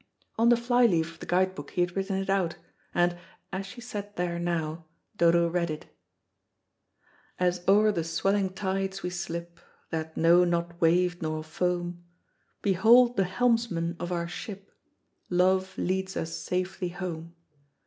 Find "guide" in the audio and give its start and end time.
1.27-1.53